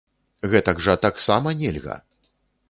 Гэтак 0.53 0.81
жа 0.85 0.95
таксама 1.03 1.55
нельга! 1.61 1.99